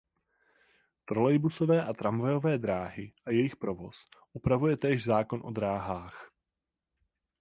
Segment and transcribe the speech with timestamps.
[1.05, 3.95] Trolejbusové a tramvajové dráhy a jejich provoz
[4.33, 6.31] upravuje též Zákon o dráhách.